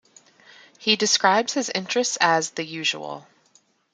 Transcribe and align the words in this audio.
He 0.79 0.95
described 0.95 1.51
his 1.51 1.69
interests 1.69 2.17
as 2.19 2.49
the 2.49 2.65
"usual". 2.65 3.27